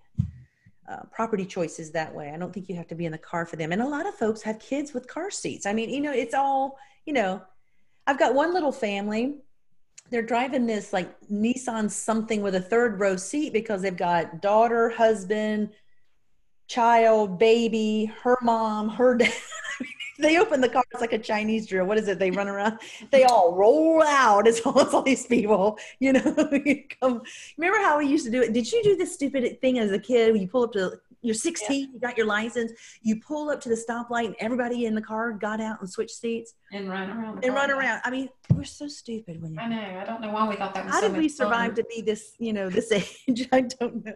[0.89, 2.33] uh, property choices that way.
[2.35, 3.73] I don't think you have to be in the car for them.
[3.73, 5.67] And a lot of folks have kids with car seats.
[5.67, 7.43] I mean, you know, it's all, you know,
[8.07, 9.37] I've got one little family.
[10.11, 14.89] They're driving this like Nissan something with a third row seat because they've got daughter,
[14.89, 15.71] husband,
[16.67, 19.33] child, baby, her mom, her dad.
[20.19, 20.83] they open the car.
[20.91, 21.87] It's like a Chinese drill.
[21.87, 22.19] What is it?
[22.19, 22.79] They run around.
[23.11, 24.47] They all roll out.
[24.47, 25.79] It's all, all these people.
[26.01, 27.23] You know, you come.
[27.57, 28.53] Remember how we used to do it?
[28.53, 30.39] Did you do this stupid thing as a kid?
[30.39, 31.81] You pull up to you're 16.
[31.81, 31.87] Yeah.
[31.93, 32.73] You got your license.
[33.03, 36.17] You pull up to the stoplight, and everybody in the car got out and switched
[36.17, 37.45] seats and run around.
[37.45, 38.01] and run around.
[38.05, 39.61] I mean, we're so stupid when you.
[39.61, 40.01] I know.
[40.01, 40.95] I don't know why we thought that was.
[40.95, 41.77] How so did we survive fun.
[41.77, 42.35] to be this?
[42.39, 42.93] You know, this
[43.29, 43.49] age.
[43.53, 44.15] I don't know.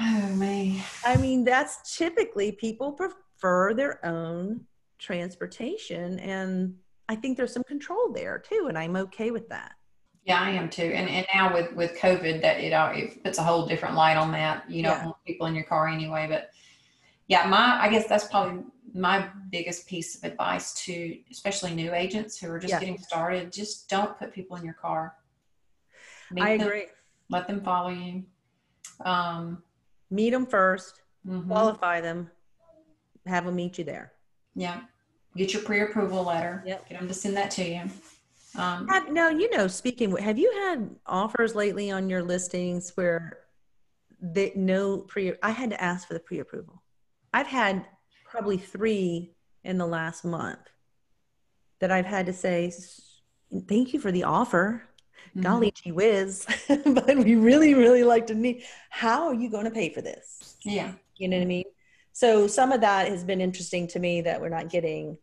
[0.00, 0.82] Oh man.
[1.04, 4.66] I mean, that's typically people prefer their own
[5.02, 6.76] transportation and
[7.08, 9.72] i think there's some control there too and i'm okay with that
[10.24, 13.42] yeah i am too and, and now with with covid that it, it puts a
[13.42, 15.04] whole different light on that you don't yeah.
[15.04, 16.50] want people in your car anyway but
[17.28, 18.62] yeah my i guess that's probably
[18.94, 22.80] my biggest piece of advice to especially new agents who are just yeah.
[22.80, 25.14] getting started just don't put people in your car
[26.30, 26.86] Meet i them, agree
[27.30, 28.24] let them follow you
[29.04, 29.62] um,
[30.10, 30.92] meet them 1st
[31.26, 31.48] mm-hmm.
[31.48, 32.30] qualify them
[33.26, 34.12] have them meet you there
[34.54, 34.82] yeah
[35.36, 36.62] get your pre-approval letter.
[36.66, 36.88] Yep.
[36.88, 37.82] Get them to send that to you.
[38.56, 43.38] Um, have, now, you know, speaking, have you had offers lately on your listings where
[44.20, 45.34] they no pre?
[45.42, 46.82] I had to ask for the pre-approval.
[47.32, 47.86] I've had
[48.24, 49.34] probably three
[49.64, 50.60] in the last month
[51.80, 52.72] that I've had to say,
[53.68, 54.82] "Thank you for the offer."
[55.30, 55.42] Mm-hmm.
[55.42, 58.64] Golly gee whiz, but we really, really like to need.
[58.90, 60.56] How are you going to pay for this?
[60.64, 61.64] Yeah, you know what I mean
[62.12, 65.16] so some of that has been interesting to me that we're not getting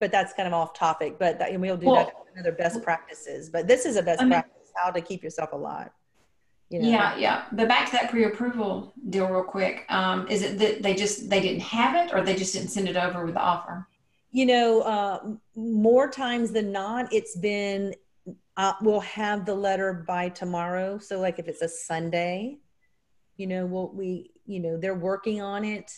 [0.00, 2.82] but that's kind of off topic but that, and we'll do well, that another best
[2.82, 5.90] practices but this is a best I mean, practice how to keep yourself alive
[6.70, 6.88] You know?
[6.88, 7.44] Yeah, yeah.
[7.50, 9.84] But back to that pre-approval deal, real quick.
[9.88, 12.88] Um, is it that they just they didn't have it, or they just didn't send
[12.88, 13.88] it over with the offer?
[14.30, 17.92] You know, uh, more times than not, it's been
[18.56, 20.98] uh, we'll have the letter by tomorrow.
[20.98, 22.58] So, like if it's a Sunday,
[23.36, 25.90] you know, we'll we you know they're working on it.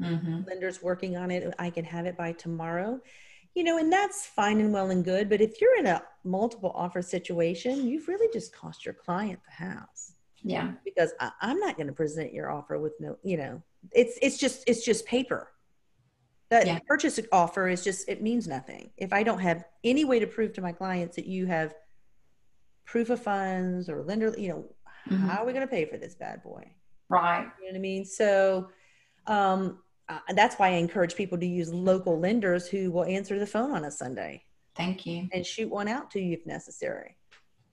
[0.00, 0.40] Mm-hmm.
[0.48, 1.54] Lenders working on it.
[1.58, 3.00] I can have it by tomorrow.
[3.54, 5.28] You know, and that's fine and well and good.
[5.28, 9.64] But if you're in a multiple offer situation, you've really just cost your client the
[9.64, 10.12] house.
[10.42, 10.72] Yeah.
[10.84, 14.36] because I, I'm not going to present your offer with no, you know, it's it's
[14.36, 15.52] just it's just paper.
[16.50, 16.80] That Yeah.
[16.86, 20.52] purchase offer is just it means nothing if I don't have any way to prove
[20.54, 21.74] to my clients that you have
[22.84, 24.64] proof of funds or lender, you know,
[25.08, 25.28] Mhm.
[25.28, 26.70] how are we going to pay for this bad boy?
[27.08, 27.44] Right.
[27.58, 28.04] You know what I mean?
[28.04, 28.70] So
[29.26, 33.46] um, uh, that's why I encourage people to use local lenders who will answer the
[33.46, 34.42] phone on a Sunday
[34.76, 35.28] Thank you.
[35.32, 37.16] and shoot one out to you if necessary.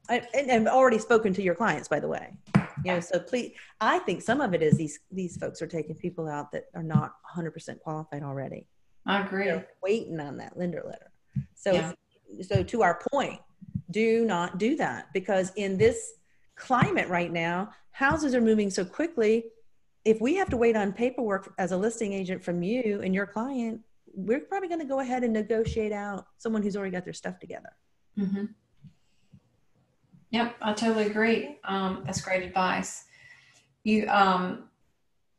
[0.10, 2.34] I, and and I've already spoken to your clients, by the way.
[2.84, 5.96] You know, so please, I think some of it is these these folks are taking
[5.96, 8.67] people out that are not 100% qualified already.
[9.06, 9.46] I agree.
[9.46, 11.12] They're waiting on that lender letter.
[11.56, 11.91] So, Yeah.
[12.41, 13.39] so to our point,
[13.91, 16.13] do not do that because in this
[16.56, 19.46] climate right now, houses are moving so quickly.
[20.04, 23.28] If we have to wait on paperwork as a listing agent from you and your
[23.28, 23.82] client,
[24.14, 27.40] we're probably going to go ahead and negotiate out someone who's already got their stuff
[27.40, 27.70] together.
[28.18, 28.46] hmm
[30.32, 31.60] Yep, I totally agree.
[31.66, 33.04] Um, that's great advice.
[33.84, 34.70] You, um,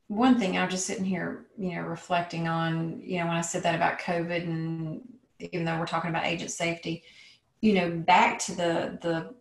[0.09, 3.62] one thing I'm just sitting here, you know, reflecting on, you know, when I said
[3.62, 5.01] that about COVID, and
[5.38, 7.05] even though we're talking about agent safety,
[7.62, 9.35] you know, back to the the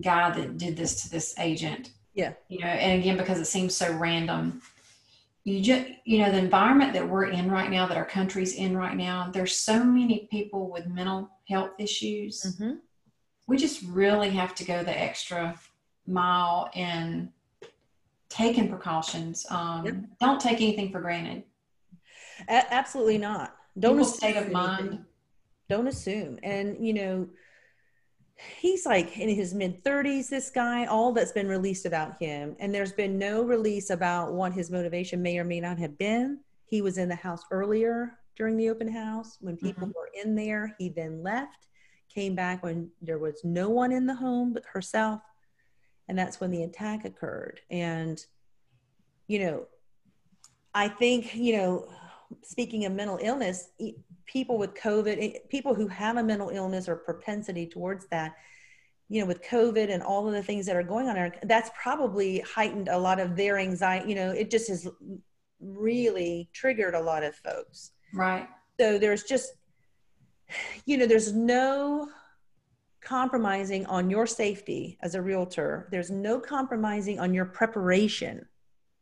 [0.00, 1.90] guy that did this to this agent.
[2.14, 2.32] Yeah.
[2.48, 4.60] You know, and again, because it seems so random,
[5.44, 8.76] you just, you know, the environment that we're in right now, that our country's in
[8.76, 12.74] right now, there's so many people with mental health issues Mm-hmm.
[13.48, 15.58] we just really have to go the extra
[16.06, 17.32] mile in
[18.28, 19.44] taking precautions.
[19.50, 19.94] Um, Yep.
[20.20, 21.42] Don't take anything for granted.
[22.48, 23.56] A- absolutely not.
[23.78, 24.52] Don't People's assume state of anything.
[24.52, 25.04] mind.
[25.68, 26.38] Don't assume.
[26.42, 27.28] And you know,
[28.36, 30.28] he's like in his mid 30s.
[30.28, 34.52] This guy, all that's been released about him, and there's been no release about what
[34.52, 36.40] his motivation may or may not have been.
[36.64, 39.66] He was in the house earlier during the open house when mm-hmm.
[39.66, 40.74] people were in there.
[40.78, 41.68] He then left,
[42.08, 45.20] came back when there was no one in the home but herself,
[46.08, 47.60] and that's when the attack occurred.
[47.70, 48.24] And
[49.28, 49.66] you know,
[50.74, 51.88] I think you know
[52.42, 53.68] speaking of mental illness,
[54.26, 58.34] people with COVID, eh, people who have a mental illness or propensity towards that,
[59.08, 61.70] you know, with COVID and all of the things that are going on, there, that's
[61.80, 64.08] probably heightened a lot of their anxiety.
[64.08, 64.88] You know, it just has
[65.60, 67.92] really triggered a lot of folks.
[68.14, 68.48] Right.
[68.80, 69.52] So there's just,
[70.86, 72.08] you know, there's no
[73.00, 75.88] compromising on your safety as a realtor.
[75.90, 78.46] There's no compromising on your preparation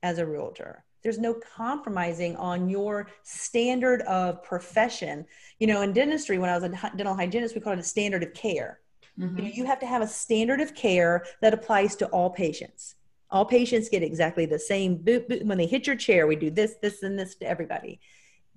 [0.02, 0.84] as a realtor.
[1.02, 5.26] There's no compromising on your standard of profession.
[5.58, 8.22] You know, in dentistry, when I was a dental hygienist, we called it a standard
[8.22, 8.80] of care.
[9.18, 9.36] Mhm.
[9.36, 12.96] You know, you have to have a standard of care that applies to all patients.
[13.30, 14.98] All patients get exactly the same.
[14.98, 15.44] Boop, boop.
[15.44, 18.00] When they hit your chair, we do this, this, and this to everybody.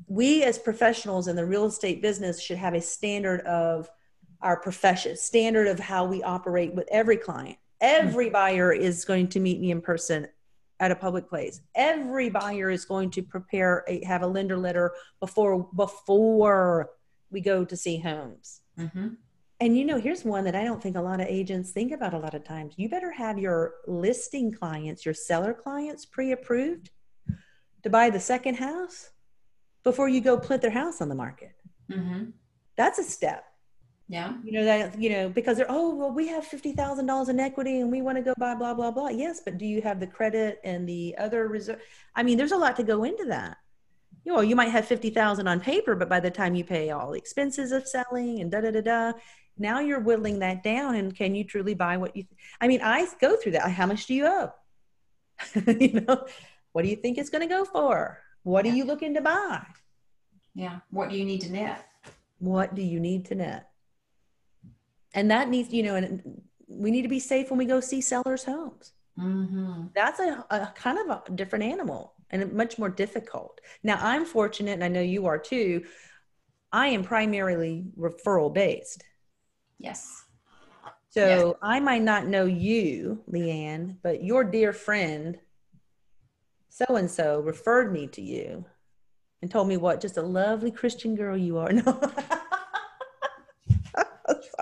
[0.08, 3.90] We, as professionals in the real estate business, should have a standard of
[4.42, 7.58] our profession, standard of how we operate with every client.
[7.80, 10.28] Every buyer is going to meet me in person
[10.80, 11.62] at a public place.
[11.76, 16.92] Every buyer is going to prepare a, have a lender letter before before
[17.32, 18.62] we go to see homes.
[18.78, 19.18] Mhm.
[19.60, 22.14] And you know, here's one that I don't think a lot of agents think about
[22.14, 22.74] a lot of times.
[22.76, 26.90] You better have your listing clients, your seller clients pre approved
[27.84, 29.12] to buy the second house
[29.84, 31.56] before you go put their house on the market.
[31.90, 32.34] Mhm.
[32.76, 33.46] That's a step.
[34.10, 34.34] Yeah.
[34.44, 37.92] You know, that, you know, because they're, oh, well, we have $50,000 in equity and
[37.92, 39.08] we want to go buy blah, blah, blah.
[39.08, 41.80] Yes, but do you have the credit and the other reserve?
[42.16, 43.58] I mean, there's a lot to go into that.
[44.26, 47.12] You know, you might have 50,000 on paper, but by the time you pay all
[47.12, 49.14] the expenses of selling and da, da, da, da,
[49.58, 52.26] now you're whittling that down and can you truly buy what you
[52.62, 54.52] i mean i go through that how much do you owe
[55.80, 56.26] you know
[56.72, 59.64] what do you think it's going to go for what are you looking to buy
[60.56, 60.80] Yeah.
[60.92, 61.88] What do you need to net?
[62.40, 63.70] what do you need to net
[65.14, 66.22] and that needs you know and
[66.68, 69.90] we need to be safe when we go see sellers homes Mm-hmm.
[69.94, 74.72] that's a, a kind of a different animal and much more difficult now i'm fortunate
[74.72, 75.84] and i know you are too
[76.72, 79.04] i am primarily referral based
[79.84, 80.24] Yes.
[81.10, 85.38] So I might not know you, Leigh Ann, but your dear friend,
[86.70, 88.66] so and so, referred me to you
[89.42, 91.72] and told me what just a lovely Christian girl you are.
[91.74, 92.02] No.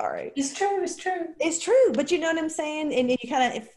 [0.01, 0.31] Sorry.
[0.35, 0.83] It's true.
[0.83, 1.27] It's true.
[1.39, 2.93] It's true, but you know what I'm saying?
[2.93, 3.69] And you kind of,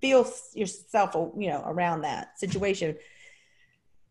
[0.00, 2.96] feel yourself, oh, you know, around that situation.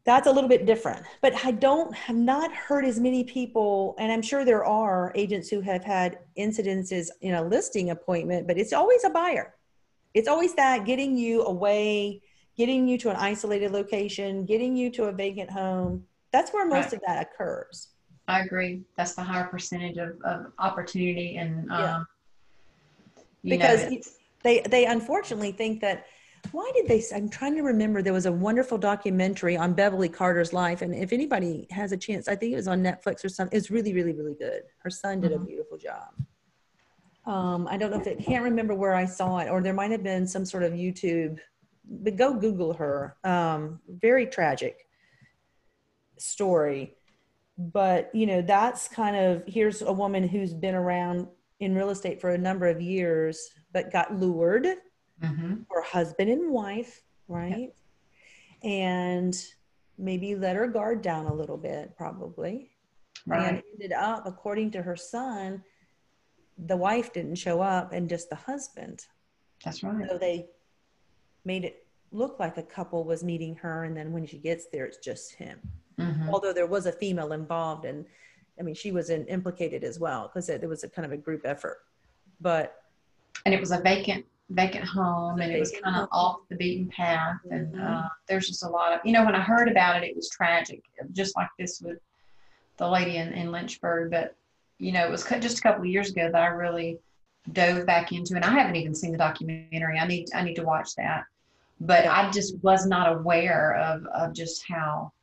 [0.06, 1.04] That's a little bit different.
[1.22, 5.50] But I don't have not heard as many people, and I'm sure there are agents
[5.50, 9.56] who have had incidences in a listing appointment, but it's always a buyer.
[10.14, 12.22] It's always that getting you away,
[12.56, 16.06] getting you to an isolated location, getting you to a vacant home.
[16.32, 16.94] That's where most Right.
[16.94, 17.90] of that occurs.
[18.30, 18.84] I agree.
[18.96, 22.06] That's the higher percentage of, of opportunity and, um, know,
[23.44, 23.86] Because
[24.44, 26.06] they they unfortunately think that
[26.52, 30.54] why did they i'm trying to remember there was a wonderful documentary on beverly carter's
[30.54, 33.58] life and if anybody has a chance i think it was on netflix or something
[33.58, 35.48] it's really really really good her son did a Mhm.
[35.48, 36.14] beautiful job
[37.26, 39.92] um, i don't know if it can't remember where i saw it or there might
[39.92, 41.40] have been some sort of youtube
[41.84, 44.88] but go google her um, very tragic
[46.18, 46.96] story
[47.60, 51.28] but you know that's kind of here's a woman who's been around
[51.60, 54.66] in real estate for a number of years but got lured
[55.22, 55.66] Mhm.
[55.70, 57.74] or husband and wife right
[58.64, 59.36] and
[59.98, 62.72] maybe let her guard down a little bit probably
[63.26, 63.64] and right.
[63.74, 65.62] ended up according to her son
[66.58, 69.06] the wife didn't show up and just the husband
[69.66, 70.10] That's right.
[70.10, 70.48] so they
[71.44, 74.86] made it look like a couple was meeting her and then when she gets there
[74.86, 75.60] it's just him
[76.00, 76.30] Mhm.
[76.30, 78.06] although there was a female involved and
[78.60, 81.18] i mean she was in, implicated as well because there was a kind of a
[81.18, 81.80] group effort
[82.42, 82.84] but
[83.46, 86.88] And it was a vacant, vacant home and it was kind of off the beaten
[86.90, 87.38] path.
[87.52, 88.06] And, Mhm.
[88.06, 90.30] uh, there's just a lot of, you know, when I heard about it, it was
[90.30, 90.82] tragic,
[91.14, 92.00] just like this with
[92.78, 94.12] the lady in, in Lynchburg.
[94.12, 94.36] But,
[94.78, 97.00] you know, it was just a couple of years ago that I really
[97.54, 99.98] dove back into, and I haven't even seen the documentary.
[99.98, 101.24] I need, I need to watch that.
[101.80, 105.14] But I just was not aware of, of just how,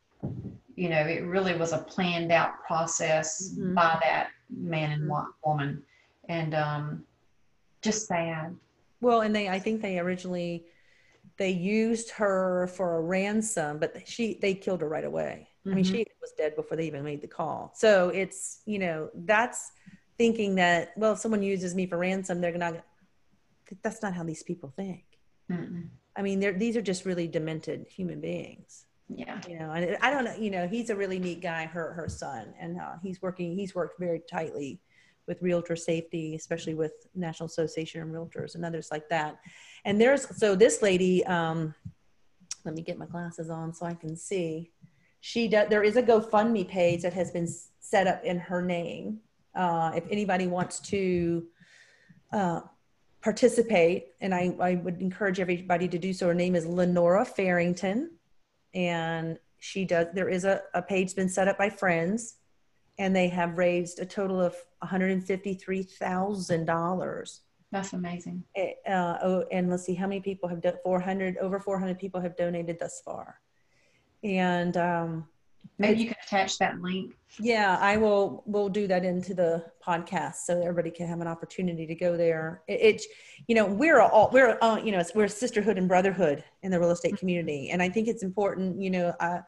[0.76, 3.74] you know, it really was a planned out process Mhm.
[3.74, 5.10] by that man and
[5.44, 5.82] woman.
[6.28, 7.06] And, um,
[7.82, 8.56] just sad.
[9.00, 10.64] well and they i think they originally
[11.36, 15.84] they used her for a ransom but she they killed her right away i mean
[15.84, 19.70] she was dead before they even made the call so it's you know that's
[20.18, 22.82] thinking that well if someone uses me for ransom they're not
[23.82, 25.04] that's not how these people think
[25.50, 25.86] Mm-mm.
[26.16, 29.40] i mean they're these are just really demented human beings Yeah.
[29.48, 32.08] you know and i don't know you know he's a really neat guy her her
[32.08, 34.80] son and uh, he's working he's worked very tightly
[35.26, 39.38] with realtor safety especially with national association of realtors and others like that.
[39.84, 41.74] And there's so this lady um
[42.64, 44.70] let me get my glasses on so i can see.
[45.20, 47.48] She does there is a gofundme page that has been
[47.80, 49.18] set up in her name.
[49.54, 51.46] Uh, if anybody wants to
[52.32, 52.60] uh,
[53.22, 56.26] participate and I, I would encourage everybody to do so.
[56.28, 58.10] Her name is lenora farrington
[58.76, 62.36] and she does there is a, a page been set up by friends
[62.98, 67.40] and they have raised a total of $153000
[67.72, 68.44] That's amazing.
[68.54, 72.20] Eh, uh, oh, and let's see how many people have done 400 over 400 people
[72.20, 73.40] have donated thus far
[74.22, 75.26] and um,
[75.78, 77.14] Maybe you can attach that link.
[77.40, 81.86] yeah i will we'll do that into the podcast so everybody can have an opportunity
[81.86, 82.62] to go there.
[82.66, 83.06] It, it's
[83.46, 86.70] you know we're all we're uh, you know it's, we're a sisterhood and brotherhood in
[86.70, 87.70] the real estate community.
[87.70, 89.40] And i think it's important you know uh,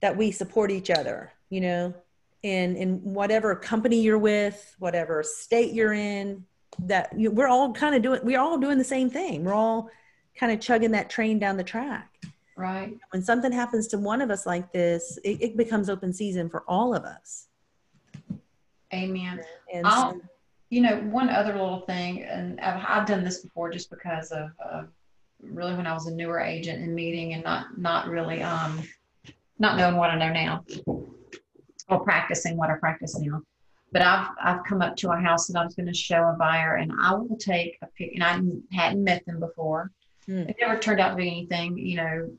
[0.00, 1.94] that we support each other you know
[2.42, 6.44] in in whatever company you're with whatever state you're in
[6.80, 9.44] that you, we're all kind of doing we're all doing the same thing.
[9.44, 9.90] We're all
[10.38, 12.15] kind of chugging that train down the track
[12.56, 12.96] Right.
[13.10, 16.64] when something happens to one of us like this it, it becomes open season for
[16.66, 17.48] all of us
[18.94, 19.40] Amen.
[19.72, 20.20] and so,
[20.70, 24.50] You know, one other little thing, and I've, I've done this before just because of
[24.64, 24.82] uh,
[25.42, 28.82] really when I was a newer agent in meeting and not not really um
[29.58, 30.64] not knowing what I know now
[31.88, 33.42] or practicing what I practice now.
[33.92, 36.36] But I've I've come up to a house that I was going to show a
[36.38, 38.12] buyer, and I will take a pic.
[38.14, 38.40] And I
[38.76, 39.92] hadn't met them before.
[40.26, 40.48] Hmm.
[40.48, 42.30] It never turned out to be anything, you know,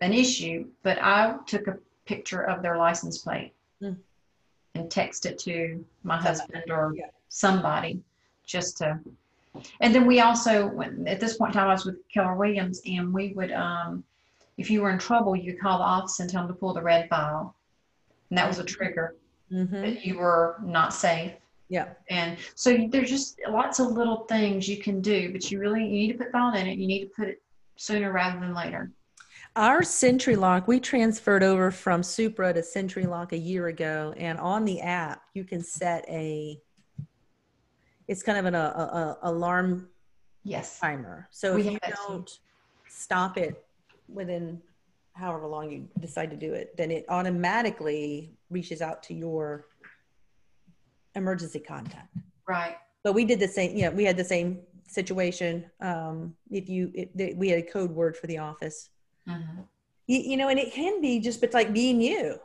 [0.00, 0.66] an issue.
[0.82, 3.94] But I took a picture of their license plate Hmm.
[4.74, 7.06] and text it to my husband or Yeah.
[7.28, 8.02] somebody
[8.44, 8.98] just to.
[9.80, 12.80] And then we also, when, at this point in time, I was with Keller Williams,
[12.86, 14.04] and we would, um,
[14.58, 16.82] if you were in trouble, you call the office and tell them to pull the
[16.82, 17.54] red file,
[18.30, 19.16] and that was a trigger
[19.50, 19.70] mhm.
[19.70, 21.32] that you were not safe.
[21.68, 25.82] yeah And so there's just lots of little things you can do, but you really
[25.84, 26.78] you need to put thought in it.
[26.78, 27.42] You need to put it
[27.76, 28.90] sooner rather than later.
[29.56, 34.82] Our SentriLock, we transferred over from Supra to SentriLock a year ago, and on the
[34.82, 36.60] app you can set a.
[38.06, 39.88] It's kind of an a, a, alarm
[40.44, 40.78] Yes.
[40.78, 41.26] timer.
[41.30, 42.38] So We if you don't
[42.86, 43.64] stop it
[44.08, 44.60] within
[45.14, 49.68] however long you decide to do it, then it automatically reaches out to your
[51.14, 52.14] emergency contact.
[52.46, 52.76] Right.
[53.02, 53.74] But we did the same.
[53.74, 55.64] Yeah, we had the same situation.
[55.80, 58.90] Um, if you, it, we had a code word for the office.
[59.28, 59.66] Mhm.
[60.06, 62.38] You, you know, and it can be just, but like being you.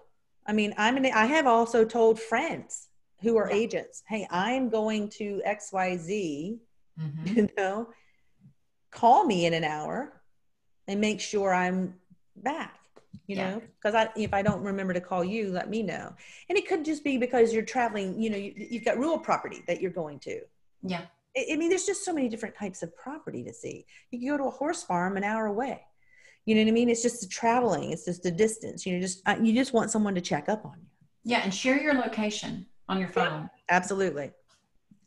[0.46, 2.88] I mean, I'm an, I have also told friends
[3.22, 3.56] who are Yeah.
[3.56, 6.60] agents, hey, I'm going to X, Y, Z.
[7.00, 7.26] Mhm.
[7.38, 7.94] You know,
[8.92, 10.22] call me in an hour
[10.88, 12.00] and make sure I'm
[12.36, 12.78] back.
[13.28, 13.52] You Yeah.
[13.52, 16.14] know, because I if I don't remember to call you, let me know.
[16.50, 18.20] And it could just be because you're traveling.
[18.22, 20.42] You know, you, you've got rural property that you're going to.
[20.82, 21.06] Yeah.
[21.38, 23.86] I I mean, there's just so many different types of property to see.
[24.10, 25.82] You can go to a horse farm an hour away.
[26.46, 26.90] You know what I mean?
[26.90, 27.92] It's just the traveling.
[27.92, 28.86] It's just the distance.
[28.86, 30.88] You know, just uh, you just want someone to check up on you.
[31.24, 31.42] Yeah.
[31.44, 33.50] And share your location on your phone.
[33.70, 34.32] Absolutely,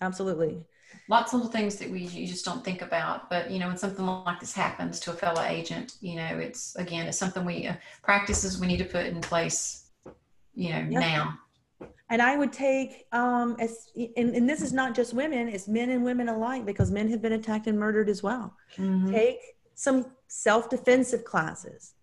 [0.01, 0.65] absolutely.
[1.09, 3.77] lots of little things that we you just don't think about but you know when
[3.77, 7.67] something like this happens to a fellow agent you know it's again it's something we
[7.67, 9.91] uh, practices we need to put in place
[10.55, 11.01] you know Yeah.
[11.01, 11.39] now
[12.11, 13.73] And I would take um as
[14.17, 17.21] and, and this is not just women; it's men and women alike because men have
[17.21, 18.47] been attacked and murdered as well.
[18.79, 19.11] Mhm.
[19.11, 19.41] take
[19.75, 21.95] some self-defensive classes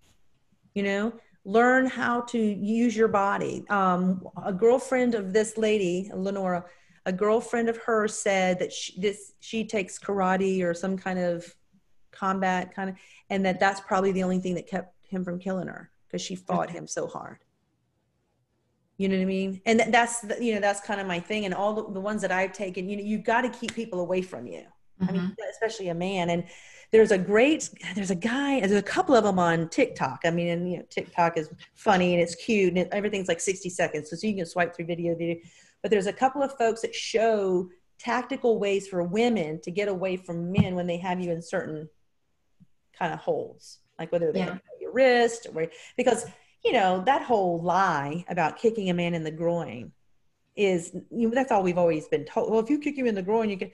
[0.73, 1.13] you know?
[1.43, 3.65] Learn how to use your body.
[3.69, 6.65] Um, a girlfriend of this lady lenora
[7.07, 11.43] a girlfriend of hers said that she, this she takes karate or some kind of
[12.11, 12.95] combat kind of
[13.31, 16.35] and that that's probably the only thing that kept him from killing her because she
[16.35, 17.39] fought him so hard.
[18.97, 19.61] You know what i mean?
[19.65, 22.21] And that's the, you know that's kind of my thing and all the, the ones
[22.21, 24.65] that i've taken you know you've got to keep people away from you.
[25.07, 26.29] I mean, especially a man.
[26.29, 26.43] And
[26.91, 30.21] there's a great, there's a guy, there's a couple of them on TikTok.
[30.25, 33.39] I mean, and you know, TikTok is funny and it's cute and it, everything's like
[33.39, 34.09] 60 seconds.
[34.09, 35.37] So you can swipe through video, video.
[35.81, 40.17] But there's a couple of folks that show tactical ways for women to get away
[40.17, 41.87] from men when they have you in certain
[42.97, 44.45] kind of holds, like whether they Yeah.
[44.53, 46.25] have your wrist or because
[46.65, 49.91] you know that whole lie about kicking a man in the groin
[50.55, 52.51] is you know, that's all we've always been told.
[52.51, 53.71] Well, if you kick him in the groin, you can.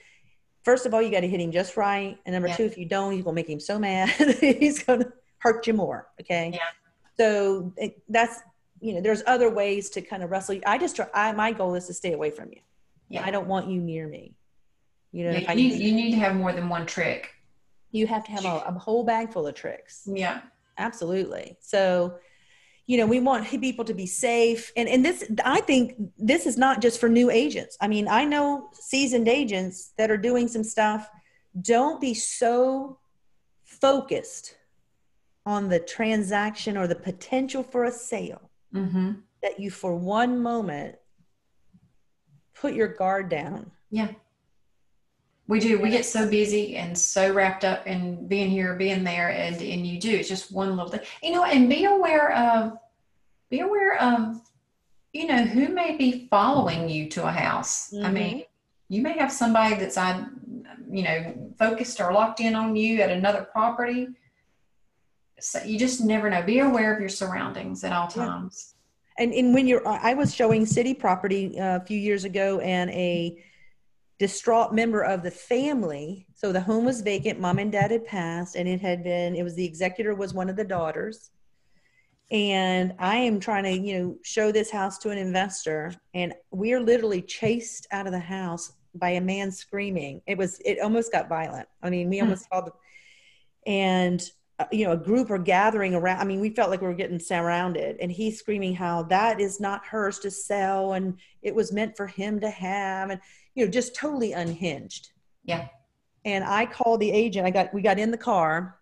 [0.68, 2.58] First of all, you got to hit him just right, and number Yeah.
[2.58, 4.10] two, if you don't, you're gonna make him so mad
[4.42, 5.06] he's gonna
[5.38, 6.10] hurt you more.
[6.20, 6.52] Okay.
[6.54, 6.60] Yeah.
[7.18, 8.42] So it, that's
[8.82, 10.56] you know, there's other ways to kind of wrestle.
[10.56, 10.62] you.
[10.66, 11.08] I just try.
[11.14, 12.60] I, my goal is to stay away from you.
[13.08, 14.36] yeah I don't want you near me.
[15.14, 17.30] You know, Yeah, you, need, you need to have more than one trick
[17.92, 20.04] you have to have a, a whole bag full of tricks.
[20.06, 20.42] yeah
[20.78, 21.56] Absolutely.
[21.62, 22.16] So,
[22.88, 24.72] you know, we want people to be safe.
[24.78, 27.78] And, and this, I think this is not just for new agents.
[27.82, 31.10] I mean, I know seasoned agents that are doing some stuff.
[31.62, 32.98] Don't be so
[33.66, 34.56] focused
[35.46, 39.14] on the transaction or the potential for a sale mm-hmm.
[39.44, 40.96] that you, for one moment,
[42.56, 43.70] put your guard down.
[43.92, 44.12] yeah
[45.48, 45.80] we do.
[45.80, 49.88] We get so busy and so wrapped up in being here being there and and
[49.88, 50.12] you do.
[50.12, 51.02] It's just one little thing.
[51.24, 52.78] You know and be aware of
[53.50, 54.42] be aware of
[55.14, 57.94] you know who may be following you to a house.
[57.94, 58.14] I Mhm.
[58.14, 58.44] mean
[58.90, 60.26] you may have somebody that's I,
[60.90, 64.08] you know focused or locked in on you at another property.
[65.40, 66.42] So you just never know.
[66.42, 68.26] Be aware of your surroundings at all Yeah.
[68.26, 68.74] times.
[69.20, 72.90] And and when you're i was showing city property uh, a few years ago and
[72.92, 73.42] a
[74.20, 76.26] distraught member of the family.
[76.34, 77.40] So the home was vacant.
[77.40, 80.50] Mom and dad had passed and it had been it was the executor was one
[80.50, 81.32] of the daughters.
[82.30, 86.74] And i am trying to you know show this house to an investor and we
[86.74, 90.22] are literally chased out of the house by a man screaming.
[90.28, 91.68] It was it almost got violent.
[91.84, 92.24] I mean we Hmm.
[92.24, 92.72] almost saw the
[93.68, 94.24] and
[94.60, 96.94] uh, you know a group are gathering around i mean we felt like we were
[96.96, 101.72] getting surrounded and he's screaming how that is not hers to sell and it was
[101.72, 103.22] meant for him to have and
[103.58, 105.10] you know just totally unhinged.
[105.44, 105.68] Yeah.
[106.26, 107.46] and i called the agent.
[107.48, 108.80] I got we got in the car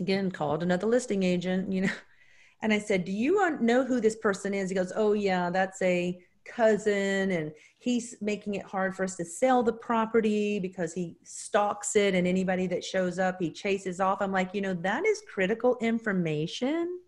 [0.00, 1.92] again called another listing agent you know
[2.62, 4.68] and i said do you know who this person is?
[4.70, 9.24] He goes oh yeah that's a cousin and he's making it hard for us to
[9.24, 14.18] sell the property because he stalks it and anybody that shows up he chases off.
[14.20, 16.98] I'm like you know that is critical information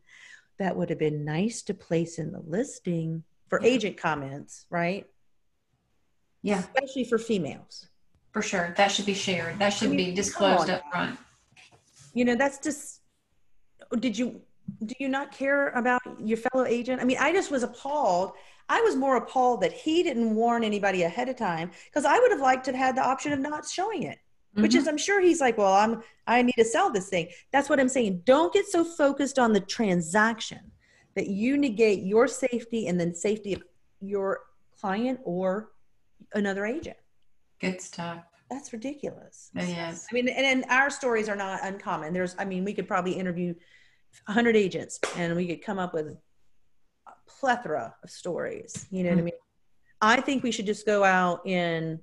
[0.59, 3.69] that would have been nice to place in the listing for Yeah.
[3.75, 5.05] agent comments right
[6.47, 6.61] yeah.
[6.61, 7.89] Especially for females.
[8.33, 8.73] For sure.
[8.77, 9.59] That should be shared.
[9.59, 10.77] That should I mean, be disclosed on.
[10.77, 11.19] up front
[12.19, 13.03] you know that's just
[14.01, 14.41] did you
[14.87, 16.99] do you not care about your fellow agent?
[17.03, 18.33] I mean i just was appalled.
[18.77, 22.31] I was more appalled that he didn't warn anybody ahead of time because i would
[22.31, 24.19] have liked to have had the option of not showing it
[24.55, 24.79] which Mhm.
[24.81, 27.27] is i'm sure he's like well i'm i need to sell this thing.
[27.53, 28.23] That's what i'm saying.
[28.25, 30.63] Don't get so focused on the transaction
[31.17, 33.63] that you negate your safety and then safety of
[34.01, 34.29] your
[34.81, 35.49] client or
[36.35, 36.97] another agent
[37.61, 42.13] good stuff that's ridiculous yes I mean, and, and our stories are not uncommon.
[42.13, 43.55] There's, I mean, we could probably interview
[44.27, 46.17] 100 agents and we could come up with a
[47.27, 48.87] plethora of stories.
[48.91, 49.25] You know what I mm-hmm.
[49.27, 49.35] mean?
[50.01, 52.01] I think we should just go out in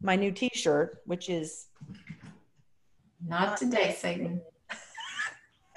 [0.00, 1.66] my new t shirt, which is
[3.26, 4.40] Not today, Satan.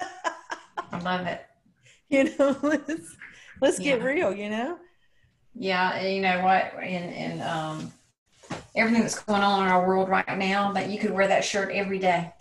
[0.00, 1.44] I love it.
[2.08, 3.16] You know, let's
[3.60, 4.32] let's get real.
[4.34, 4.78] You know.
[5.54, 6.72] Yeah, you know what?
[6.82, 7.92] And and um,
[8.74, 11.70] everything that's going on in our world right now, that you could wear that shirt
[11.72, 12.32] every day.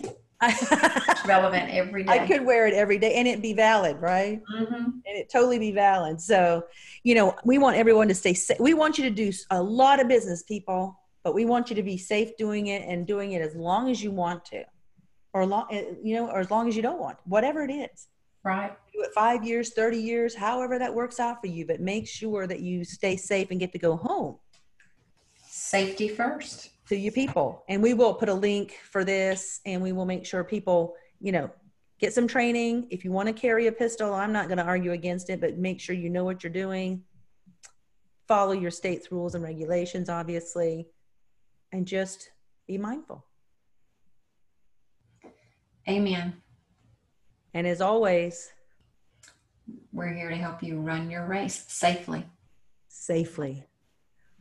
[0.41, 2.11] It's relevant every day.
[2.11, 4.41] I could wear it every day and it be valid, right?
[4.53, 4.74] Mm-hmm.
[4.74, 6.20] and it totally be valid.
[6.20, 6.66] So,
[7.03, 8.59] you know, we want everyone to stay safe.
[8.59, 11.84] We want you to do a lot of business, people, but we want you to
[11.84, 14.64] be safe doing it and doing it as long as you want to,
[15.34, 15.68] or long,
[16.03, 18.07] you know, or as long as you don't want, whatever it is.
[18.43, 18.75] Right.
[18.93, 21.65] Do it five years, thirty years, however that works out for you.
[21.65, 24.37] But make sure that you stay safe and get to go home
[25.47, 26.69] Safety first.
[26.89, 27.63] to your people.
[27.69, 31.31] And we will put a link for this, and we will make sure people, you
[31.31, 31.49] know,
[31.99, 32.87] get some training.
[32.91, 35.57] If you want to carry a pistol, I'm not going to argue against it, but
[35.57, 37.03] make sure you know what you're doing.
[38.27, 40.87] Follow your state's rules and regulations, obviously,
[41.71, 42.29] and just
[42.67, 43.25] be mindful.
[45.87, 46.42] Amen.
[47.54, 48.51] And as always,
[49.91, 52.26] We're here to help you run your race safely.
[52.88, 53.64] safely.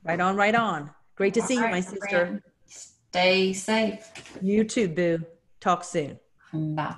[0.05, 0.91] Right on, right on.
[1.17, 1.99] Great to see you, my sister.
[2.09, 2.43] friend.
[2.67, 4.11] Stay safe.
[4.41, 5.25] You too, Boo.
[5.61, 6.19] Talk soon.
[6.53, 6.97] Bye.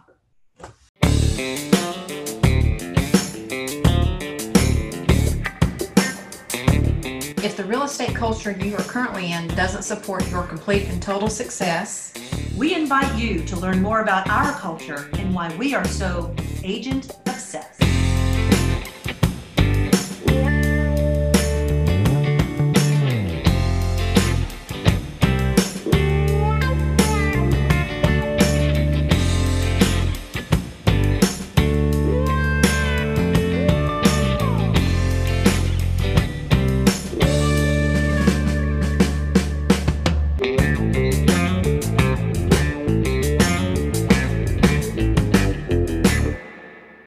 [7.44, 11.28] If the real estate culture you are currently in doesn't support your complete and total
[11.28, 12.14] success,
[12.56, 16.32] We invite you to learn more about our culture and why we are so
[16.62, 17.10] agent